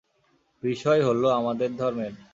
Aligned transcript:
বিষয় 0.63 1.01
হলো 1.03 1.27
আমাদের 1.29 1.69
ধর্মের। 1.75 2.13